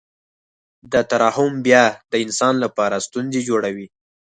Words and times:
دا 0.91 1.01
ترحم 1.11 1.51
بیا 1.65 1.83
د 2.11 2.13
انسان 2.25 2.53
لپاره 2.63 3.03
ستونزې 3.07 3.41
جوړوي 3.49 3.87